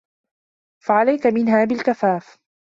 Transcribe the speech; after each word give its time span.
فَعَلَيْك 0.83 1.27
مِنْهَا 1.27 1.65
بِالْكَفَافِ 1.65 2.37